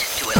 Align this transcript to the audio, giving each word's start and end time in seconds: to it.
to 0.00 0.30
it. 0.30 0.39